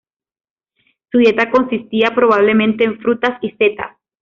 Su 1.11 1.19
dieta 1.19 1.51
consistía 1.51 2.15
probablemente 2.15 2.83
en 2.83 2.97
frutas 2.99 3.37
y 3.43 3.51
setas. 3.51 3.97